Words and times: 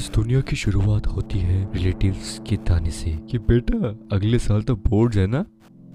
इस 0.00 0.10
दुनिया 0.12 0.40
की 0.40 0.56
शुरुआत 0.56 1.06
होती 1.06 1.38
है 1.38 1.56
रिलेटिव्स 1.72 2.38
के 2.48 2.56
ताने 2.58 2.90
से 2.90 3.10
कि 3.30 3.38
बेटा, 3.38 3.88
अगले 4.12 4.38
साल 4.38 4.62
तो 4.62 4.76
बोर्ड 4.76 5.14
है 5.14 5.26
ना? 5.26 5.44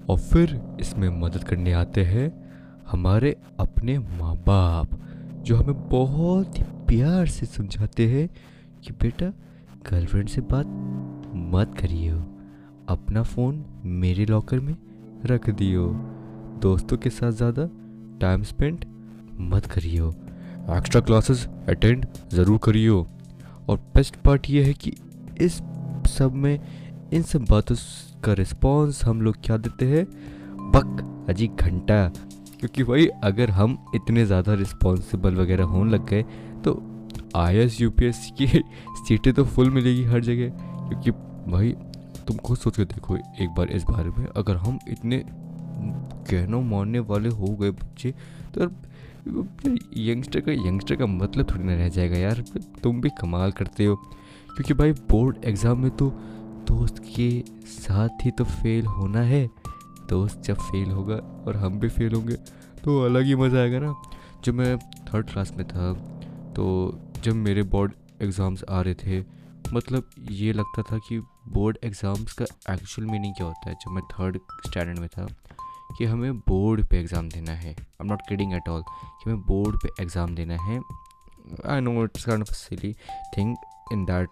और 0.08 0.18
फिर 0.18 0.76
इसमें 0.80 1.08
मदद 1.20 1.44
करने 1.44 1.72
आते 1.72 2.04
हैं 2.04 2.26
हमारे 2.90 3.34
अपने 3.60 3.98
माँ 3.98 4.34
बाप 4.46 4.90
जो 5.42 5.56
हमें 5.56 5.88
बहुत 5.88 6.58
ही 6.58 6.64
प्यार 6.88 7.26
से 7.26 7.46
समझाते 7.46 8.06
हैं 8.06 8.28
कि 8.84 8.92
बेटा 8.92 9.32
गर्लफ्रेंड 9.90 10.28
से 10.28 10.40
बात 10.52 10.66
मत 11.54 11.74
करिए 11.80 12.12
अपना 12.88 13.22
फ़ोन 13.24 13.64
मेरे 14.04 14.26
लॉकर 14.26 14.60
में 14.60 14.74
रख 15.26 15.50
दियो। 15.52 15.88
दोस्तों 16.62 16.96
के 16.96 17.10
साथ 17.10 17.32
ज़्यादा 17.32 17.68
टाइम 18.20 18.42
स्पेंड 18.44 18.84
मत 19.50 19.66
करियो। 19.66 20.14
एक्स्ट्रा 20.76 21.00
क्लासेस 21.00 21.46
अटेंड 21.68 22.06
ज़रूर 22.32 22.58
करियो। 22.64 23.06
और 23.68 23.76
बेस्ट 23.94 24.16
पार्ट 24.16 24.50
ये 24.50 24.64
है 24.64 24.72
कि 24.74 24.92
इस 25.40 25.60
सब 26.08 26.32
में 26.34 26.58
इन 27.12 27.22
सब 27.22 27.44
बातों 27.50 27.76
का 28.24 28.32
रिस्पॉन्स 28.32 29.04
हम 29.04 29.20
लोग 29.22 29.36
क्या 29.44 29.56
देते 29.56 29.86
हैं? 29.86 30.04
बक, 30.72 31.26
अजी 31.30 31.46
घंटा। 31.48 32.06
क्योंकि 32.60 32.84
भाई 32.84 33.06
अगर 33.24 33.50
हम 33.50 33.76
इतने 33.94 34.24
ज़्यादा 34.26 34.54
रिस्पॉन्सिबल 34.54 35.34
वगैरह 35.34 35.64
होने 35.64 35.90
लग 35.90 36.06
गए 36.08 36.22
तो 36.64 36.80
I 37.36 37.56
S 37.56 37.80
U 37.80 37.90
P 37.90 38.06
S 38.06 38.30
की 38.38 38.46
सीटें 39.08 39.32
तो 39.34 39.44
फुल 39.44 39.70
मिलेगी 39.70 40.04
हर 40.04 40.20
जगह। 40.20 40.48
क्योंकि 40.88 41.10
भाई 41.50 41.72
तुम 42.26 42.36
खुद 42.36 42.58
सोच 42.58 42.76
के 42.76 42.84
देखो 42.84 43.16
एक 43.16 43.48
बार 43.56 43.70
इस 43.70 43.84
बारे 43.84 44.10
में, 44.10 44.26
अगर 44.26 44.56
हम 44.56 44.78
इतने 44.88 45.22
कहना 46.30 46.60
मानने 46.60 46.98
वाले 47.00 47.28
हो 47.30 47.54
गए 47.56 47.70
बच्चे 47.72 48.14
तो 48.54 48.66
यंगस्टर 49.26 50.40
का 50.40 50.52
यंगस्टर 50.52 50.96
का 50.96 51.06
मतलब 51.06 51.50
थोड़ी 51.50 51.64
ना 51.64 51.74
रह 51.74 51.88
जाएगा 51.88 52.16
यार। 52.16 52.44
तुम 52.82 53.00
भी 53.00 53.10
कमाल 53.20 53.52
करते 53.52 53.84
हो। 53.84 53.96
क्योंकि 53.96 54.74
भाई 54.74 54.92
बोर्ड 55.10 55.44
एग्ज़ाम 55.44 55.80
में 55.82 55.90
तो 55.92 56.08
दोस्त 56.68 56.98
के 57.08 57.30
साथ 57.68 58.24
ही 58.24 58.30
तो 58.30 58.44
फेल 58.44 58.86
होना 58.88 59.20
है। 59.22 59.46
दोस्त 60.08 60.42
जब 60.44 60.56
फेल 60.60 60.90
होगा 60.90 61.14
और 61.46 61.56
हम 61.56 61.78
भी 61.80 61.88
फेल 61.88 62.14
होंगे 62.14 62.36
तो 62.84 63.00
अलग 63.04 63.24
ही 63.24 63.34
मज़ा 63.36 63.60
आएगा 63.60 63.78
ना। 63.78 63.94
जब 64.44 64.54
मैं 64.54 64.76
थर्ड 64.78 65.30
क्लास 65.30 65.52
में 65.56 65.66
था 65.68 65.92
तो 66.56 66.66
जब 67.24 67.34
मेरे 67.36 67.62
बोर्ड 67.64 67.92
एग्ज़ाम्स 68.22 68.64
आ 68.70 68.80
रहे 68.80 68.94
थे 68.96 69.20
मतलब 69.72 70.10
ये 70.30 70.52
लगता 70.52 70.82
था 70.82 70.98
कि 70.98 71.18
बोर्ड 71.48 71.78
एग्ज़ाम्स 71.84 72.32
का 72.32 72.44
एक्चुअल 72.72 73.08
मीनिंग 73.10 73.34
क्या 73.34 73.46
होता 73.46 73.70
है? 73.70 73.74
जब 73.76 73.92
मैं 73.92 74.02
थर्ड 74.12 74.38
स्टैंडर्ड 74.66 74.98
में 74.98 75.08
था 75.08 75.26
कि 75.98 76.04
हमें 76.04 76.38
बोर्ड 76.38 76.84
पे 76.86 76.98
एग्ज़ाम 77.00 77.28
देना 77.28 77.52
है। 77.52 77.68
I 77.68 78.00
am 78.00 78.06
not 78.06 78.22
kidding 78.28 78.54
at 78.54 78.68
all 78.68 78.82
कि 78.82 79.30
हमें 79.30 79.42
बोर्ड 79.46 79.76
पे 79.82 80.02
एग्ज़ाम 80.02 80.34
देना 80.34 80.62
है। 80.62 80.80
I 81.66 81.80
know 81.80 82.02
it's 82.04 82.24
kind 82.24 82.42
of 82.42 82.54
silly 82.54 82.92
thing 83.36 83.56
in 83.92 84.04
that 84.04 84.28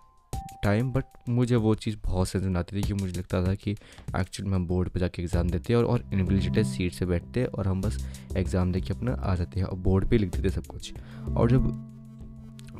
time 0.62 0.90
but 0.92 1.04
मुझे 1.28 1.56
वो 1.56 1.74
चीज़ 1.74 1.96
बहुत 2.04 2.28
समझ 2.28 2.56
आती 2.56 2.76
थी 2.76 2.82
कि 2.82 2.94
मुझे 2.94 3.12
लगता 3.12 3.42
था 3.46 3.54
कि 3.54 3.70
एक्चुअली 3.70 4.50
में 4.50 4.56
हम 4.56 4.66
बोर्ड 4.66 4.88
पे 4.90 5.00
जाके 5.00 5.22
एग्ज़ाम 5.22 5.50
देते 5.50 5.74
और 5.74 5.84
और 5.84 6.04
इनविजिलेटेड 6.12 6.66
सीट 6.66 6.92
से 6.92 7.06
बैठते 7.06 7.40
हैं 7.40 7.46
और 7.48 7.68
हम 7.68 7.80
बस 7.82 7.98
एग्ज़ाम 8.36 8.72
दे 8.72 8.80
के 8.80 8.92
अपना 8.94 9.12
आ 9.12 9.34
जाते 9.34 9.60
हैं। 9.60 9.66
और 9.66 9.78
बोर्ड 9.78 10.08
पे 10.10 10.18
लिख 10.18 10.30
देते 10.36 10.50
सब 10.50 10.66
कुछ। 10.66 10.92
और 11.28 11.50
जब 11.50 11.66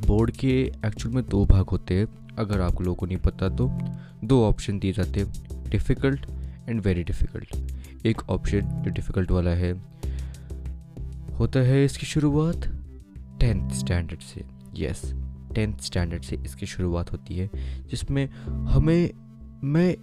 बोर्ड 0.07 0.31
के 0.37 0.49
एक्चुअल 0.87 1.15
में 1.15 1.25
दो 1.27 1.45
भाग 1.47 1.71
होते 1.71 1.95
हैं, 1.95 2.07
अगर 2.39 2.61
आप 2.61 2.81
लोगों 2.81 2.95
को 2.95 3.07
नहीं 3.07 3.19
पता 3.19 3.49
तो 3.57 3.69
दो 4.25 4.43
ऑप्शन 4.47 4.79
दिए 4.79 4.93
जाते 4.93 5.21
हैं 5.21 5.71
डिफ़िकल्ट 5.71 6.27
एंड 6.69 6.81
वेरी 6.81 7.05
डिफ़िकल्ट 7.05 7.57
एक 8.07 8.31
ऑप्शन 8.31 8.61
जो 8.61 8.91
डिफ़िकल्ट 8.91 9.31
वाला 9.31 9.51
है। 9.51 9.73
होता 11.39 11.61
है 11.61 11.85
इसकी 11.85 12.07
शुरुआत 12.07 12.67
टेंथ 13.41 13.71
स्टैंडर्ड 13.71 14.21
से। 14.21 14.45
यस 14.75 15.15
टेंथ 15.55 15.79
स्टैंडर्ड 15.79 16.23
से 16.23 16.37
इसकी 16.37 16.67
शुरुआत 16.67 17.13
होती 17.13 17.37
है, 17.37 17.51
जिसमें 17.91 18.29
हमें, 18.49 19.11
मैं 19.65 19.97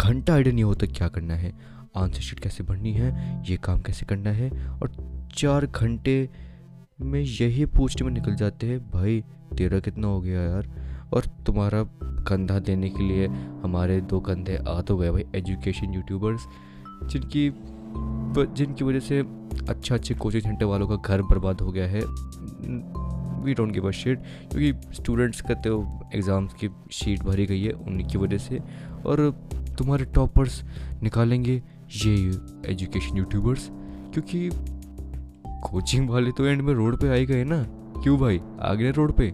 घंटा 0.00 0.34
आइडिया 0.34 0.54
नहीं 0.54 0.64
होता 0.64 0.86
क्या 0.86 1.08
करना 1.08 1.34
है। 1.34 1.58
आंसर 1.96 2.20
शीट 2.20 2.40
कैसे 2.40 2.64
भरनी 2.64 2.92
है, 2.92 3.42
ये 3.50 3.56
काम 3.56 3.80
कैसे 3.80 4.06
करना 4.06 4.30
है, 4.30 4.50
और 4.68 4.92
चार 5.34 5.66
घंटे 5.66 6.30
में 7.00 7.20
यही 7.20 7.66
पूछने 7.66 8.06
में 8.06 8.14
निकल 8.14 8.34
जाते 8.34 8.66
हैं, 8.66 8.90
भाई, 8.90 9.24
तेरा 9.58 9.78
कितना 9.78 10.06
हो 10.06 10.20
गया 10.20 10.42
यार? 10.42 10.92
और 11.14 11.24
तुम्हारा 11.46 11.84
कंधा 12.02 12.58
देने 12.58 12.88
के 12.90 13.08
लिए 13.08 13.26
हमारे 13.62 14.00
दो 14.00 14.20
कंधे 14.20 14.56
आ 14.56 14.80
तो 14.80 14.96
गए 14.96 15.10
भाई 15.10 15.24
एजुकेशन 15.36 15.94
यूट्यूबर्स 15.94 16.40
जिनकी 17.02 17.50
जिनकी 18.56 18.84
वजह 18.84 19.00
से 19.00 19.18
अच्छा 19.68 19.94
अच्छे 19.94 20.14
कोचिंग 20.14 20.42
सेंटर 20.42 20.64
वालों 20.64 20.86
का 20.88 20.96
घर 20.96 21.22
बर्बाद 21.22 21.60
हो 21.60 21.72
गया 21.72 21.86
है। 21.86 22.00
We 23.44 23.54
don't 23.54 23.72
give 23.72 23.88
a 23.88 23.90
shit 23.90 24.18
क्योंकि 24.52 24.94
स्टूडेंट्स 24.94 25.40
का 25.40 25.54
तो 25.62 25.80
एग्ज़ाम्स 26.14 26.54
की 26.54 26.68
शीट 26.92 27.22
भरी 27.22 27.46
गई 27.46 27.62
है 27.62 27.72
उन्हीं 27.72 28.06
की 28.08 28.18
वजह 28.18 28.38
से। 28.38 28.60
और 29.06 29.30
तुम्हारे 29.78 30.04
टॉपर्स 30.14 30.62
निकालेंगे 31.02 31.62
ये 31.96 32.14
एजुकेशन 32.72 33.16
यूट्यूबर्स 33.16 33.68
क्योंकि 34.12 34.48
कोचिंग 35.64 36.08
वाले 36.10 36.30
तो 36.30 36.46
एंड 36.46 36.62
में 36.62 36.72
रोड 36.74 36.96
पे 37.00 37.08
आए 37.08 37.24
गए 37.26 37.44
ना। 37.44 37.62
क्यों 38.02 38.18
भाई? 38.18 38.40
आ 38.60 38.74
गए 38.74 38.90
रोड 38.90 39.12
पे। 39.12 39.30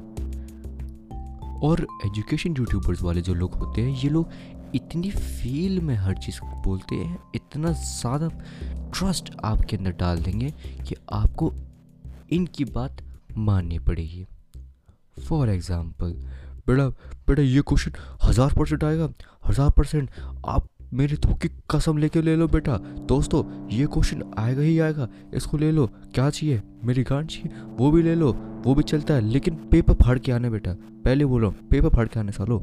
और 1.66 1.86
एजुकेशन 2.06 2.54
यूट्यूबर्स 2.58 3.02
वाले 3.02 3.20
जो 3.20 3.34
लोग 3.34 3.54
होते 3.54 3.82
हैं, 3.82 3.96
ये 4.02 4.08
लोग 4.10 4.28
इतनी 4.74 5.10
फील 5.10 5.80
में 5.80 5.94
हर 5.96 6.16
चीज़ 6.16 6.40
बोलते 6.64 6.96
हैं, 6.96 7.18
इतना 7.34 7.72
ज़्यादा 7.72 8.28
ट्रस्ट 8.90 9.30
आपके 9.44 9.76
अंदर 9.76 9.92
डाल 9.92 10.18
देंगे 10.18 10.50
कि 10.88 10.94
आपको 11.12 11.52
इनकी 12.32 12.64
बात 12.66 13.02
माननी 13.38 13.78
पड़ेगी। 13.80 14.26
फॉर 15.18 15.50
एग्ज़ाम्पल 15.50 16.12
बेटा 16.68 16.88
बेटा 17.28 17.42
ये 17.42 17.60
क्वेश्चन 17.62 17.92
हज़ार 18.24 18.54
परसेंट 18.54 18.84
आएगा, 18.84 19.08
हज़ार 19.48 19.70
परसेंट 19.70 20.10
आप 20.46 20.68
मेरे 20.92 21.16
तो 21.16 21.34
की 21.34 21.48
कसम 21.70 21.98
लेके 21.98 22.20
ले 22.22 22.34
लो 22.36 22.46
बेटा। 22.48 22.76
दोस्तों, 23.08 23.42
ये 23.70 23.86
क्वेश्चन 23.86 24.22
आएगा 24.38 24.62
ही 24.62 24.78
आएगा, 24.78 25.08
इसको 25.34 25.56
ले 25.56 25.70
लो, 25.72 25.86
क्या 26.14 26.28
चाहिए? 26.30 26.60
मेरी 26.84 27.02
गांड 27.02 27.26
चाहिए, 27.26 27.60
वो 27.78 27.90
भी 27.90 28.02
ले 28.02 28.14
लो, 28.14 28.32
वो 28.64 28.74
भी 28.74 28.82
चलता 28.82 29.14
है, 29.14 29.20
लेकिन 29.22 29.54
पेपर 29.70 29.94
फाड़ 29.94 30.18
के 30.18 30.32
आने 30.32 30.50
बेटा। 30.50 30.72
पहले 31.04 31.24
बोलो 31.24 31.50
पेपर 31.70 31.88
फाड़ 31.88 32.06
के 32.08 32.20
आने 32.20 32.32
सालो। 32.32 32.58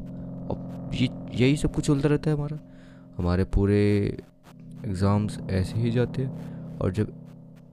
ये, 0.94 1.08
यही 1.34 1.56
सब 1.56 1.74
कुछ 1.74 1.86
चलता 1.86 2.08
रहता 2.08 2.30
है 2.30 2.36
हमारा। 2.36 2.58
हमारे 3.18 3.44
पूरे 3.46 3.82
एग्ज़ाम्स 4.84 5.38
ऐसे 5.50 5.78
ही 5.78 5.90
जाते 5.90 6.22
हैं 6.22 6.78
और 6.78 6.92
जब 6.92 7.12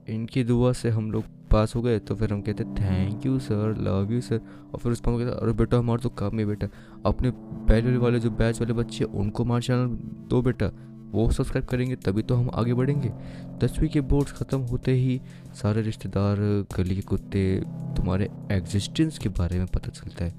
इनकी 0.08 0.44
दुआ 0.44 0.72
से 0.72 0.90
हम 0.90 1.10
लोग 1.12 1.24
पास 1.50 1.74
हो 1.74 1.82
गए 1.82 1.98
तो 1.98 2.14
फिर 2.14 2.32
हम 2.32 2.40
कहते 2.42 2.64
thank 2.76 3.26
you 3.26 3.38
sir 3.38 3.76
love 3.80 4.12
you 4.12 4.20
sir 4.20 4.40
और 4.72 4.78
फिर 4.80 4.92
उस 4.92 5.00
पर 5.00 5.10
हम 5.10 5.18
कहते 5.18 5.36
अरे 5.36 5.52
बेटा, 5.52 5.78
हमारा 5.78 6.02
तो 6.02 6.08
काम 6.10 6.38
है 6.38 6.46
बेटा। 6.46 6.68
अपने 7.06 7.30
पहले 7.30 7.96
वाले, 7.96 8.20
जो 8.20 8.30
बैच 8.32 8.60
वाले 8.60 8.72
बच्चे 8.72 9.04
उनको 9.04 9.44
हमारा 9.44 9.60
चैनल 9.60 9.86
दो 10.28 10.42
बेटा। 10.42 10.70
वो 11.12 11.30
सब्सक्राइब 11.30 11.66
करेंगे, 11.66 11.96
तभी 11.96 12.22
तो 12.22 12.34
हम 12.34 12.50
आगे 12.54 12.74
बढ़ेंगे। 12.74 13.10
दसवीं 13.58 13.88
के 13.88 14.00
बोर्ड्स 14.02 14.32
ख़त्म 14.32 14.58
होते 14.62 14.92
ही 14.92 15.20
सारे 15.54 15.82
रिश्तेदार, 15.82 16.36
गली 16.76 17.00
कुत्ते, 17.02 17.60
तुम्हारे 17.96 18.28
एग्जिस्टेंस 18.52 19.18
के 19.18 19.28
बारे 19.30 19.58
में 19.58 19.66
पता 19.66 19.90
चलता 19.90 20.24
है। 20.24 20.34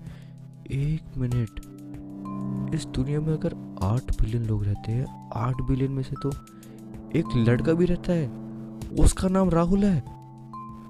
एक 0.71 1.17
मिनट 1.17 1.59
इस 2.75 2.85
दुनिया 2.85 3.19
में 3.21 3.33
अगर 3.33 3.53
आठ 3.83 4.21
बिलियन 4.21 4.45
लोग 4.45 4.63
रहते 4.65 4.91
हैं, 4.91 5.29
आठ 5.35 5.61
बिलियन 5.61 5.91
में 5.91 6.03
से 6.03 6.15
तो 6.23 6.31
एक 7.19 7.25
लड़का 7.35 7.73
भी 7.73 7.85
रहता 7.85 8.13
है, 8.13 8.27
उसका 8.99 9.27
नाम 9.27 9.49
राहुल 9.49 9.83
है। 9.83 10.03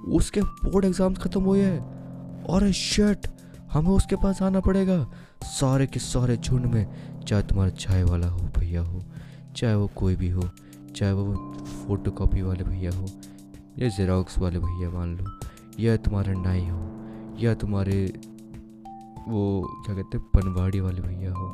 उसके 0.08 0.42
बोर्ड 0.42 0.86
एग्ज़ाम्स 0.86 1.18
ख़त्म 1.18 1.42
हुए 1.42 1.62
हैं। 1.62 2.44
और 2.44 2.72
शर्ट 2.72 3.28
हमें 3.72 3.90
उसके 3.90 4.16
पास 4.16 4.42
आना 4.42 4.60
पड़ेगा। 4.60 5.06
सारे 5.44 5.88
के 5.88 6.00
सारे 6.00 6.38
झुंड 6.38 6.66
में, 6.66 6.88
चाहे 7.28 7.44
तुम्हारा 7.44 7.72
चाय 7.72 8.04
वाला 8.04 8.28
हो 8.28 8.40
भैया 8.58 8.82
हो, 8.82 9.02
चाहे 9.56 9.76
वो 9.76 9.90
कोई 9.96 10.16
भी 10.16 10.30
हो, 10.30 10.50
चाहे 10.96 11.12
वो 11.12 11.34
फ़ोटो 11.66 12.12
कॉपी 12.12 12.42
वाले 12.42 12.64
भैया 12.64 12.92
हो, 12.92 13.06
या 13.80 13.88
जेरोक्स 13.88 14.40
वाले 14.40 14.60
भैया 14.60 14.90
मान 14.90 15.16
लो, 15.18 15.26
या 15.80 15.98
तुम्हारा 15.98 16.34
नाई 16.34 16.68
हो, 16.68 16.92
या 17.40 17.54
तुम्हारे 17.54 18.14
वो 19.28 19.62
क्या 19.86 19.96
कहते 19.96 20.18
हैं, 20.18 20.26
पनवाड़ी 20.32 20.80
वाले 20.80 21.02
भैया 21.02 21.32
हो 21.34 21.48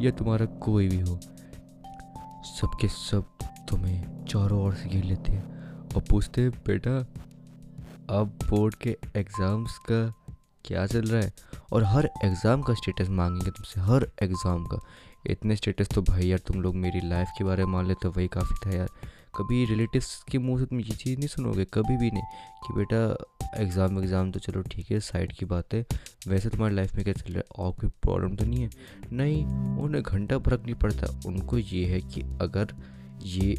या 0.00 0.10
तुम्हारा 0.12 0.46
कोई 0.62 0.88
भी 0.88 1.00
हो, 1.00 1.18
सबके 2.50 2.88
सब 2.88 3.24
तुम्हें 3.68 4.24
चारों 4.26 4.62
ओर 4.62 4.74
से 4.74 4.88
घेर 4.88 5.04
लेते 5.04 5.32
हैं 5.32 5.44
और 5.86 6.04
पूछते 6.10 6.42
हैं, 6.42 6.50
बेटा, 6.66 6.98
अब 8.10 8.38
बोर्ड 8.44 8.74
के 8.76 8.96
एग्ज़ाम्स 9.16 9.78
का 9.80 10.06
क्या 10.64 10.86
चल 10.86 11.02
रहा 11.02 11.20
है? 11.20 11.32
और 11.72 11.84
हर 11.84 12.08
एग्ज़ाम 12.24 12.62
का 12.62 12.74
स्टेटस 12.74 13.08
मांगेंगे 13.10 13.50
तुमसे, 13.50 13.80
हर 13.82 14.06
एग्ज़ाम 14.22 14.64
का। 14.66 14.78
इतने 15.30 15.56
स्टेटस 15.56 15.88
तो 15.88 16.02
भाई 16.02 16.26
यार 16.26 16.38
तुम 16.46 16.60
लोग 16.62 16.74
मेरी 16.76 17.00
लाइफ 17.00 17.28
के 17.38 17.44
बारे 17.44 17.64
में 17.64 17.72
मान 17.72 17.86
लेते 17.86 18.00
तो 18.02 18.10
वही 18.10 18.28
काफ़ी 18.28 18.54
था 18.64 18.76
यार। 18.76 18.88
कभी 19.36 19.64
रिलेटिव्स 19.64 20.24
के 20.30 20.38
मुँह 20.38 20.58
से 20.60 20.66
तुम 20.66 20.80
ये 20.80 20.94
चीज़ 20.94 21.18
नहीं 21.18 21.28
सुनोगे? 21.28 21.64
कभी 21.74 21.96
भी 21.96 22.10
नहीं। 22.10 22.22
कि 22.64 22.74
बेटा 22.74 23.60
एग्ज़ाम 23.62 23.98
एग्ज़ाम 23.98 24.30
तो 24.30 24.40
चलो 24.40 24.62
ठीक 24.62 24.90
है 24.90 25.00
साइड 25.00 25.32
की 25.32 25.46
बात 25.46 25.74
है। 25.74 25.84
वैसे 26.28 26.48
तुम्हारी 26.48 26.74
लाइफ 26.74 26.94
में 26.94 27.04
क्या 27.04 27.14
चल 27.14 27.32
रहा 27.32 27.38
है? 27.38 27.44
और 27.58 27.72
कोई 27.72 27.90
प्रॉब्लम 28.02 28.36
तो 28.36 28.44
नहीं 28.44 28.62
है? 28.62 28.70
नहीं, 29.12 29.44
उन्हें 29.78 30.02
घंटा 30.02 30.38
फ़र्क 30.38 30.62
नहीं 30.64 30.74
पड़ता। 30.74 31.20
उनको 31.26 31.58
ये 31.58 31.84
है 31.86 32.00
कि 32.02 32.22
अगर 32.40 32.74
ये 33.24 33.54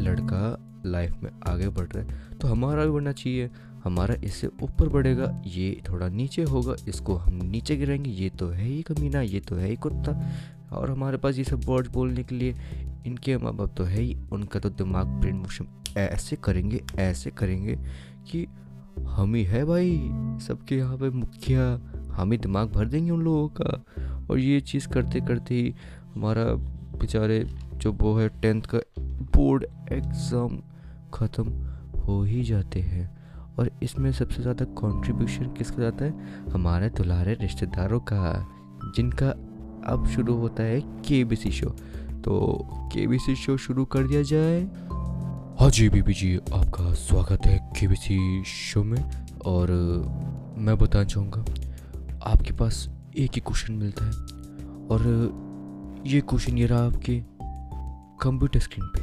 लड़का 0.00 0.66
लाइफ 0.86 1.16
में 1.22 1.30
आगे 1.48 1.68
बढ़ 1.68 1.86
रहा 1.86 2.02
है 2.02 2.38
तो 2.38 2.48
हमारा 2.48 2.84
भी 2.84 2.90
बढ़ना 2.90 3.12
चाहिए। 3.12 3.50
हमारा 3.84 4.14
इससे 4.24 4.46
ऊपर 4.62 4.88
बढ़ेगा, 4.88 5.42
ये 5.46 5.82
थोड़ा 5.88 6.08
नीचे 6.08 6.42
होगा, 6.42 6.74
इसको 6.88 7.14
हम 7.16 7.34
नीचे 7.44 7.76
गिराएँगे। 7.76 8.10
ये 8.10 8.28
तो 8.30 8.48
है 8.48 8.64
ही 8.64 8.82
कमीना, 8.82 9.20
ये 9.20 9.40
तो 9.40 9.56
है 9.56 9.68
ही 9.68 9.76
कुत्ता। 9.76 10.12
और 10.72 10.90
हमारे 10.90 11.16
पास 11.16 11.38
ये 11.38 11.44
सब 11.44 11.64
वर्ड्स 11.64 11.90
बोलने 11.90 12.22
के 12.22 12.34
लिए 12.34 12.54
इनके 13.06 13.36
माँ 13.38 13.52
बाप 13.56 13.74
तो 13.76 13.84
है 13.84 14.00
ही, 14.00 14.16
उनका 14.32 14.60
तो 14.60 14.70
दिमाग 14.70 15.06
ब्रेन 15.20 15.36
मोशन 15.36 15.66
ऐसे 15.98 16.36
करेंगे 16.36 16.80
ऐसे 16.98 17.30
करेंगे 17.30 17.76
कि 18.30 18.46
हम 19.08 19.34
ही 19.34 19.42
है 19.44 19.64
भाई, 19.64 19.96
सबके 20.42 20.76
यहाँ 20.76 20.96
पे 20.98 21.10
मुखिया, 21.10 21.62
हम 22.12 22.32
ही 22.32 22.38
दिमाग 22.38 22.72
भर 22.72 22.88
देंगे 22.88 23.10
उन 23.10 23.22
लोगों 23.22 23.48
का। 23.60 24.26
और 24.30 24.38
ये 24.38 24.60
चीज़ 24.60 24.88
करते 24.88 25.20
करते 25.20 25.54
ही 25.54 25.74
हमारा 26.14 26.44
बेचारे 26.96 27.44
जो 27.74 27.92
वो 27.92 28.14
है 28.16 28.28
टेंथ 28.40 28.62
का 28.74 28.78
बोर्ड 29.34 29.64
एग्ज़ाम 29.92 30.58
ख़त्म 31.14 31.52
हो 31.98 32.22
ही 32.24 32.42
जाते 32.44 32.80
हैं। 32.80 33.08
और 33.58 33.70
इसमें 33.82 34.10
सबसे 34.12 34.42
ज़्यादा 34.42 34.64
कंट्रीब्यूशन 34.78 35.52
किसका 35.54 35.82
जाता 35.82 36.04
है? 36.04 36.48
हमारे 36.50 36.88
दुलारे 36.90 37.34
रिश्तेदारों 37.34 38.00
का, 38.00 38.46
जिनका 38.96 39.30
अब 39.86 40.06
शुरू 40.06 40.34
होता 40.34 40.62
है 40.62 40.80
के 41.08 41.22
बी 41.24 41.36
सी 41.36 41.50
शो 41.50 41.74
तो 42.24 42.36
के 42.92 43.06
बी 43.06 43.18
सी 43.18 43.34
शो 43.36 43.56
शुरू 43.56 43.84
कर 43.84 44.06
दिया 44.06 44.22
जाए। 44.22 44.60
हाँ 45.60 45.70
जी 45.70 45.88
बीबी 45.88 46.12
जी 46.12 46.36
आपका 46.36 46.92
स्वागत 46.94 47.46
है 47.46 47.58
के 47.78 47.86
बी 47.88 47.96
सी 47.96 48.44
शो 48.44 48.82
में। 48.84 49.02
और 49.46 49.70
मैं 50.58 50.76
बताना 50.78 51.04
चाहूँगा, 51.04 51.44
आपके 52.22 52.52
पास 52.52 52.88
एक 53.16 53.30
ही 53.34 53.40
क्वेश्चन 53.40 53.74
मिलता 53.74 54.04
है। 54.04 54.12
और 54.88 56.02
ये 56.06 56.20
क्वेश्चन 56.20 56.58
ये 56.58 56.66
रहा 56.66 56.84
आपके 56.86 57.20
कंप्यूटर 58.22 58.60
स्क्रीन 58.60 58.86
पे। 58.86 59.02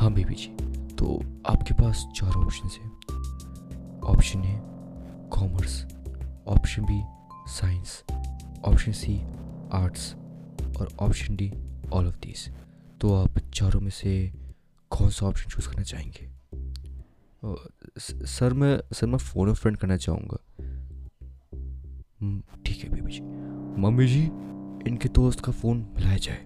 हाँ 0.00 0.12
बीबी 0.12 0.34
जी 0.34 0.54
तो 0.94 1.20
आपके 1.46 1.74
पास 1.74 2.06
चार 2.16 2.36
ऑप्शन 2.36 2.68
है। 2.68 2.90
Option 4.10 4.44
A 4.44 4.58
commerce 5.30 5.84
option 6.48 6.84
B 6.84 7.02
science 7.50 8.02
option 8.64 8.92
C 8.92 9.20
arts 9.72 10.14
और 10.78 10.88
option 11.00 11.36
D 11.36 11.50
all 11.92 12.06
of 12.06 12.16
this 12.16 12.48
तो 13.00 13.14
आप 13.14 13.38
चारों 13.54 13.80
में 13.80 13.90
से 13.90 14.12
कौन 14.90 15.10
सा 15.10 15.26
ऑप्शन 15.26 15.50
चूज़ 15.50 15.68
करना 15.68 15.82
चाहेंगे? 15.82 16.28
सर 18.00 18.52
मैं 18.52 18.78
सर 18.92 19.06
मैं 19.06 19.18
फ़ोन 19.18 19.48
ऑफ़ 19.50 19.60
फ्रेंड 19.60 19.76
करना 19.76 19.96
चाहूँगा। 19.96 20.38
ठीक 22.64 22.84
है 22.84 22.90
बेबी 22.90 23.12
जी। 23.12 23.20
मम्मी 23.82 24.06
जी 24.06 24.22
इनके 24.88 25.08
दोस्त 25.08 25.40
का 25.40 25.52
फ़ोन 25.52 25.78
मिलाया 25.96 26.16
जाए। 26.18 26.44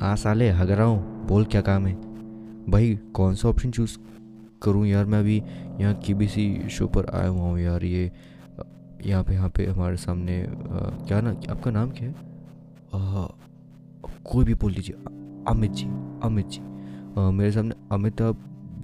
हाँ 0.00 0.14
साले 0.16 0.50
हग 0.50 0.70
रहा 0.70 0.86
हूँ। 0.86 1.26
बोल 1.26 1.44
क्या 1.44 1.60
काम 1.60 1.86
है? 1.86 1.94
भाई 2.70 2.94
कौन 3.14 3.34
सा 3.34 3.48
ऑप्शन 3.48 3.70
चूज़ 3.70 3.98
करूँ 4.62 4.86
यार 4.86 5.04
मैं 5.04 5.18
अभी? 5.18 5.36
यहाँ 5.80 5.94
की 5.94 6.14
बी 6.14 6.28
सी 6.28 6.68
शो 6.70 6.86
पर 6.86 7.06
आया 7.14 7.28
हुआ 7.28 7.42
हूँ 7.42 7.58
यार 7.60 7.84
ये 7.84 8.10
यहाँ 9.06 9.24
पे 9.24 9.34
यहाँ 9.34 9.48
पे 9.48 9.66
हमारे 9.66 9.96
सामने 9.96 10.40
आ, 10.42 10.46
क्या 11.06 11.20
ना 11.20 11.30
आपका 11.50 11.70
नाम 11.70 11.90
क्या 11.90 12.08
है? 12.08 12.27
कोई 12.92 14.44
भी 14.44 14.54
बोल 14.54 14.72
लीजिए 14.72 14.96
अमित 15.48 15.70
जी 15.72 15.86
अमित 16.24 16.46
जी। 16.46 16.60
आ, 17.18 17.30
मेरे 17.30 17.52
सामने 17.52 17.74
अमिताभ 17.92 18.36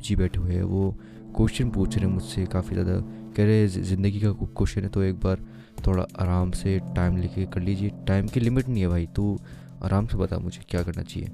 जी 0.03 0.17
बैठे 0.17 0.41
हुए 0.41 0.55
हैं। 0.55 0.63
वो 0.65 0.91
क्वेश्चन 1.37 1.71
पूछ 1.71 1.97
रहे 1.97 2.07
हैं 2.07 2.13
मुझसे 2.15 2.45
काफ़ी 2.47 2.75
ज़्यादा 2.75 2.99
कह 3.37 3.45
रहे 3.45 3.67
ज़िंदगी 3.69 4.21
का 4.21 4.33
क्वेश्चन 4.33 4.83
है 4.83 4.89
तो 4.89 5.03
एक 5.03 5.21
बार 5.21 5.41
थोड़ा 5.87 6.07
आराम 6.21 6.51
से 6.53 6.79
टाइम 6.97 7.17
लेके 7.17 7.45
कर 7.47 7.61
लीजिए। 7.61 7.91
टाइम 8.07 8.27
की 8.29 8.41
लिमिट 8.41 8.69
नहीं 8.69 8.83
है 8.83 8.89
भाई 8.89 9.07
तू 9.17 9.39
आराम 9.85 10.07
से 10.07 10.17
बता 10.19 10.39
मुझे 10.39 10.61
क्या 10.69 10.83
करना 10.83 11.03
चाहिए। 11.03 11.29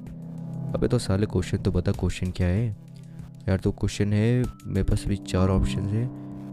अबे 0.74 0.88
तो 0.88 0.98
साले 0.98 1.26
क्वेश्चन 1.26 1.58
तो 1.58 1.72
बता 1.72 1.92
क्वेश्चन 1.92 2.30
क्या 2.30 2.46
है? 2.46 2.68
यार 3.48 3.58
तो 3.58 3.70
क्वेश्चन 3.72 4.12
है 4.12 4.42
मेरे 4.66 4.82
पास 4.84 5.04
अभी 5.06 5.16
चार 5.28 5.48
ऑप्शन 5.50 5.88
है। 5.88 6.08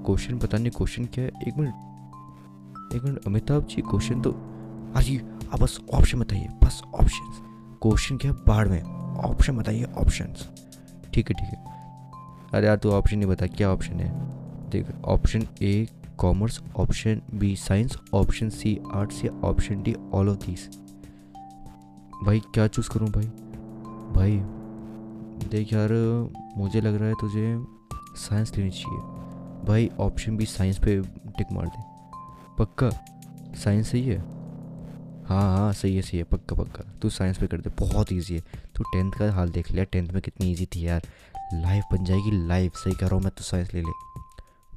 क्वेश्चन 0.06 0.38
पता 0.40 0.58
नहीं 0.58 0.72
क्वेश्चन 0.72 1.06
क्या 1.06 1.24
है? 1.24 1.32
एक 1.48 1.58
मिनट 1.58 2.94
एक 2.96 3.04
मिनट 3.04 3.26
अमिताभ 3.28 3.66
जी 3.68 3.82
क्वेश्चन 3.84 4.22
तो 4.22 4.32
अरे 4.96 5.18
आप 5.54 5.62
बस 5.62 5.80
ऑप्शन 5.94 6.20
बताइए, 6.20 6.48
बस 6.64 6.82
ऑप्शन 6.96 7.32
क्वेश्चन 7.82 8.18
क्या 8.18 8.32
है? 8.32 8.38
बाढ़ 8.48 8.68
में। 8.68 8.84
ऑप्शन 9.18 9.58
बताइए 9.58 9.84
ऑप्शन 9.84 10.26
ठीक 11.14 11.30
है 11.30 11.34
ठीक 11.34 11.58
है। 11.58 11.66
अरे 12.54 12.68
यार, 12.68 12.78
तू 12.78 12.92
ऑप्शन 12.92 13.18
नहीं 13.18 13.30
बता, 13.30 13.48
क्या 13.48 13.70
ऑप्शन 13.70 14.00
है? 14.00 14.12
देख 14.70 14.88
option 15.06 15.48
A 15.62 15.88
commerce 16.18 16.62
option 16.78 17.22
B 17.34 17.56
science 17.56 17.98
option 18.14 18.50
C 18.50 18.80
arts 18.94 19.26
या 19.26 19.42
option 19.42 19.84
D 19.84 19.96
all 20.14 20.30
of 20.30 20.38
this 20.38 20.70
भाई, 22.26 22.40
क्या 22.40 22.68
चूज़ 22.68 22.90
करूँ 22.90 23.10
भाई? 23.10 23.26
भाई, 24.16 24.38
देख 25.48 25.74
यार, 25.74 25.90
मुझे 26.58 26.82
लग 26.82 26.96
रहा 26.96 27.08
है 27.08 27.14
तुझे 27.14 27.66
साइंस 28.16 28.58
लेनी 28.58 28.70
चाहिए। 28.70 29.00
भाई 29.68 29.90
ऑप्शन 30.00 30.38
बी 30.38 30.46
साइंस 30.46 30.78
पे 30.78 31.02
टिक 31.38 31.52
मार 31.52 31.66
दे। 31.66 31.84
पक्का? 32.60 32.90
साइंस 33.56 33.92
सही 33.92 34.04
है? 34.04 34.37
हाँ 35.28 35.58
हाँ 35.58 35.74
सही 35.74 35.96
है 35.96 36.02
सही 36.02 36.18
है, 36.18 36.24
पक्का 36.24 36.56
पक्का। 36.56 36.84
तू 37.02 37.10
साइंस 37.10 37.38
पे 37.38 37.48
कर 37.48 37.58
दे, 37.58 37.70
बहुत 37.80 38.12
इजी 38.12 38.36
है। 38.36 38.42
तू 38.76 38.84
टेंथ 38.84 39.12
का 39.12 39.32
हाल 39.32 39.50
देख 39.50 39.72
लिया 39.72 39.84
टेंथ 39.84 40.10
में 40.10 40.22
कितनी 40.22 40.52
इजी 40.52 40.66
थी 40.66 40.88
यार। 40.88 41.08
लाइफ 41.54 41.84
बन 41.92 42.04
जाएगी 42.06 42.32
लाइफ 42.48 42.76
सही 42.76 42.94
कह 42.94 43.06
रहा 43.08 43.16
हूँ 43.16 43.24
मैं 43.24 43.32
तो 43.38 43.44
साइंस 43.44 43.74
ले 43.74 43.82
ले। 43.82 43.92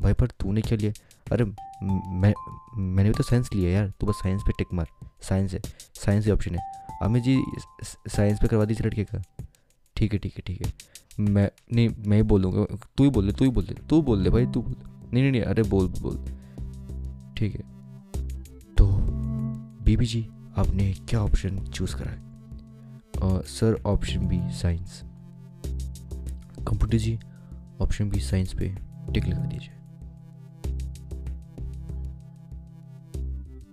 भाई, 0.02 0.12
पर 0.12 0.26
तूने 0.26 0.62
क्या 0.62 0.78
लिया? 0.78 0.92
अरे, 1.32 1.44
मैं, 1.44 2.32
मैंने 2.76 3.08
भी 3.08 3.14
तो 3.14 3.22
साइंस 3.22 3.50
लिया 3.54 3.70
यार, 3.70 3.92
तू 4.00 4.06
बस 4.06 4.14
साइंस 4.14 4.42
पे 4.42 4.52
टिक 4.58 4.72
मार। 4.72 4.88
साइंस 5.22 5.52
है 5.52 5.60
साइंस 5.94 6.24
ही 6.24 6.30
ऑप्शन 6.30 6.54
है। 6.54 6.60
अमित 7.02 7.22
जी 7.22 7.42
साइंस 7.84 8.38
पे 8.40 8.48
करवा 8.48 8.64
दी 8.64 8.74
लड़के 8.74 9.04
का। 9.04 9.22
ठीक 9.96 10.12
है 10.12 10.18
ठीक 10.18 10.34
है 10.36 10.42
ठीक 10.46 10.66
है। 10.66 10.72
मैं, 11.20 11.50
नहीं, 11.72 11.88
मैं 12.06 12.16
ही 12.16 12.22
बोलूँगा, 12.22 12.64
तू 12.96 13.04
ही 13.04 13.10
बोल 13.10 13.26
दे 13.26 13.32
तू 13.32 13.44
ही 13.44 13.50
बोल 13.50 13.64
दे 13.64 13.74
तू 13.74 14.02
बोल 14.02 14.24
दे 14.24 14.30
भाई, 14.30 14.46
तू 14.46 14.62
बोल। 14.62 14.74
नहीं 15.12 15.22
नहीं 15.22 15.32
नहीं, 15.32 15.42
अरे 15.42 15.62
बोल 15.62 15.88
बोल। 15.88 16.16
ठीक 17.38 17.54
है। 17.54 17.62
तो 18.74 18.86
बीबी 19.84 20.06
जी 20.06 20.28
आपने 20.58 20.92
क्या 21.08 21.20
ऑप्शन 21.20 21.58
चूज़ 21.64 21.96
करा 21.96 22.10
है? 22.10 22.18
Sir 23.46 23.82
option 23.86 24.26
B 24.28 24.40
science 24.50 25.02
computer 26.68 26.98
जी 26.98 27.18
ऑप्शन 27.80 28.10
बी 28.10 28.20
साइंस 28.20 28.52
पे 28.54 28.68
टिक 29.12 29.26
लगा 29.26 29.44
दीजिए. 29.44 29.74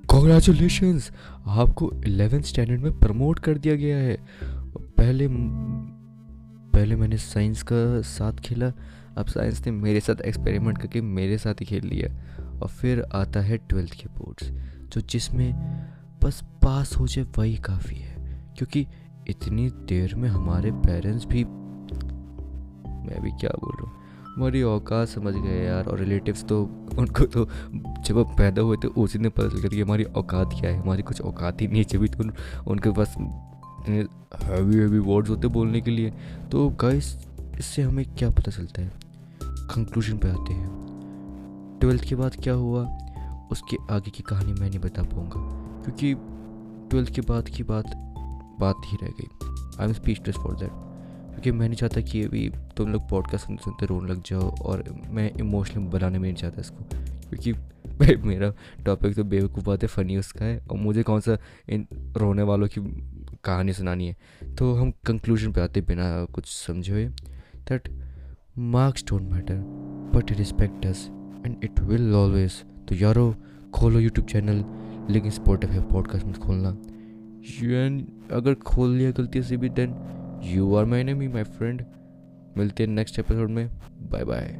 कॉन्ग्रेचुलेशन 0.07 0.99
आपको 1.45 1.91
एलेवेंथ 2.05 2.43
स्टैंडर्ड 2.43 2.81
में 2.81 2.99
प्रमोट 2.99 3.39
कर 3.39 3.57
दिया 3.57 3.75
गया 3.75 3.97
है. 3.97 4.17
पहले 4.97 5.27
पहले 5.31 6.95
मैंने 6.95 7.17
साइंस 7.17 7.63
का 7.63 8.01
साथ 8.01 8.33
खेला. 8.33 8.71
अब 9.17 9.25
साइंस 9.25 9.65
ने 9.65 9.71
मेरे 9.71 9.99
साथ 9.99 10.21
एक्सपेरिमेंट 10.21 10.77
करके 10.77 11.01
मेरे 11.01 11.37
साथ 11.37 11.53
ही 11.53 11.65
खेल 11.65 11.87
लिया. 11.87 12.07
और 12.59 12.67
फिर 12.67 13.01
आता 13.13 13.39
है 13.39 13.57
ट्वेल्थ 13.57 13.93
के 13.93 14.07
बोर्ड्स 14.09 14.49
जो 14.93 15.01
जिसमें 15.01 15.53
बस 16.27 16.43
पास 16.63 16.95
हो 16.95 17.07
जाए 17.07 17.25
वही 17.37 17.55
काफ़ी 17.55 17.95
है। 17.95 18.15
क्योंकि 18.57 18.87
इतनी 19.27 19.69
देर 19.69 20.15
में 20.15 20.29
हमारे 20.29 20.71
पेरेंट्स 20.71 21.25
भी 21.25 21.43
मैं 23.07 23.21
भी 23.21 23.31
क्या 23.31 23.49
बोल? 23.49 23.75
रहा 23.75 23.89
हूँ 23.89 23.91
हमारी 24.35 24.63
औकात 24.63 25.07
समझ 25.07 25.33
गए 25.33 25.65
यार 25.65 25.85
और 25.85 25.99
रिलेटिव्स 25.99 26.43
तो 26.43 26.63
उनको 26.99 27.25
तो 27.25 27.45
जब 28.01 28.15
वो 28.15 28.23
पैदा 28.23 28.61
हुए 28.61 28.77
थे 28.77 28.87
उसी 28.87 29.19
ने 29.19 29.29
पता 29.29 29.47
चल 29.47 29.57
गया 29.57 29.69
कि 29.69 29.81
हमारी 29.81 30.03
औकात 30.03 30.49
क्या 30.59 30.71
है। 30.71 30.81
हमारी 30.81 31.03
कुछ 31.03 31.21
औकात 31.21 31.61
ही 31.61 31.67
नहीं 31.67 31.77
है 31.77 31.83
जब 31.83 32.07
तो 32.07 32.23
उन, 32.23 32.33
उनके 32.67 32.91
पास 32.91 33.15
इतने 33.19 34.05
हैवी 34.45 34.75
हैवी 34.75 34.99
वर्ड्स 34.99 35.29
होते 35.29 35.47
बोलने 35.47 35.81
के 35.81 35.91
लिए। 35.91 36.13
तो 36.51 36.69
गाइस 36.69 37.27
इससे 37.59 37.81
हमें 37.81 38.05
क्या 38.05 38.29
पता 38.29 38.51
चलता 38.51 38.81
है? 38.81 38.91
कंक्लूजन 39.43 40.17
पे 40.17 40.29
आते 40.29 40.53
हैं। 40.53 40.67
ट्वेल्थ 41.81 42.03
के 42.03 42.15
बाद 42.15 42.35
क्या 42.43 42.53
हुआ? 42.53 42.97
उसके 43.51 43.77
आगे 43.93 44.11
की 44.11 44.23
कहानी 44.23 44.53
मैं 44.53 44.69
नहीं 44.69 44.79
बता 44.79 45.03
पाऊँगा। 45.03 45.66
क्योंकि 45.87 46.13
ट्वेल्थ 46.89 47.13
के 47.15 47.21
बाद 47.21 47.49
की 47.49 47.63
बात 47.63 47.85
बात 48.59 48.75
ही 48.85 48.97
रह 49.03 49.09
गई। 49.09 49.27
I 49.79 49.87
am 49.87 49.93
speechless 49.93 50.35
for 50.35 50.55
that 50.55 50.69
क्योंकि 51.29 51.51
मैं 51.51 51.67
नहीं 51.67 51.77
चाहता 51.77 52.01
कि 52.01 52.23
अभी 52.23 52.49
तुम 52.77 52.93
लोग 52.93 53.09
पॉडकास्ट 53.09 53.45
सुनते 53.45 53.63
सुनते 53.63 53.85
रोने 53.85 54.11
लग 54.11 54.23
जाओ 54.23 54.55
और 54.61 54.83
मैं 55.09 55.31
इमोशनल 55.31 55.83
बनाने 55.83 56.19
में 56.19 56.23
नहीं 56.23 56.35
चाहता 56.35 56.61
इसको। 56.61 56.83
क्योंकि 57.29 58.15
मेरा 58.15 58.53
टॉपिक 58.85 59.15
तो 59.15 59.23
बेवकूफ़ 59.23 59.65
बात 59.65 59.81
है 59.81 59.87
फ़नी 59.87 60.17
उसका 60.17 60.45
है 60.45 60.59
और 60.71 60.77
मुझे 60.77 61.03
कौन 61.03 61.19
सा 61.19 61.37
इन 61.69 61.87
रोने 62.17 62.43
वालों 62.43 62.67
की 62.67 62.81
कहानी 63.43 63.73
सुनानी 63.73 64.07
है। 64.07 64.55
तो 64.55 64.73
हम 64.75 64.91
कंक्लूजन 64.91 65.51
पे 65.51 65.61
आते 65.61 65.81
बिना 65.81 66.25
कुछ 66.25 66.45
समझे 66.45 66.91
हुए। 66.93 67.05
That 67.69 67.89
marks 68.57 69.03
don't 69.03 69.21
matter 69.21 69.55
but 70.15 70.31
respect 70.31 70.85
us 70.85 71.07
and 71.45 71.63
it 71.63 71.79
will 71.79 72.13
always 72.15 72.63
तो 72.87 72.95
यारो, 72.95 73.35
खोलो 73.73 73.99
यूट्यूब 73.99 74.27
चैनल 74.27 74.63
लेकिन 75.09 75.31
स्पॉटिफाई 75.31 75.79
पॉडकास्ट 75.79 76.25
मत 76.25 76.37
खोलना। 76.37 76.69
अगर 78.31 78.53
खोल 78.53 78.89
लिया 78.89 79.11
गलती 79.11 79.41
से 79.41 79.57
भी 79.57 79.69
then 79.69 79.95
you 80.43 80.75
are 80.75 80.85
my 80.85 81.03
enemy 81.03 81.27
my 81.27 81.43
friend 81.43 81.85
मिलते 82.57 82.83
हैं 82.83 82.89
नेक्स्ट 82.89 83.19
एपिसोड 83.19 83.49
में। 83.49 83.69
Bye 84.01 84.23
bye 84.23 84.57